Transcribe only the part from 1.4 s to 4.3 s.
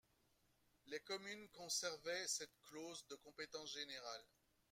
conservaient cette clause de compétence générale.